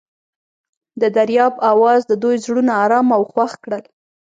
[1.01, 3.83] د دریاب اواز د دوی زړونه ارامه او خوښ کړل.